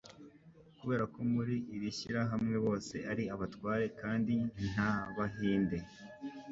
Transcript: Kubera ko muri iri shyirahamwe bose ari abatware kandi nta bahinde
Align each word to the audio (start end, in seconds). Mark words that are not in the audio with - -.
Kubera 0.79 1.03
ko 1.13 1.19
muri 1.33 1.55
iri 1.75 1.89
shyirahamwe 1.97 2.55
bose 2.65 2.95
ari 3.11 3.23
abatware 3.33 3.85
kandi 4.01 4.33
nta 4.71 4.91
bahinde 5.15 5.77